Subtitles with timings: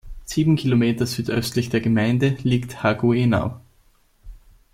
[0.25, 3.61] Sieben Kilometer südöstlich der Gemeinde liegt Haguenau.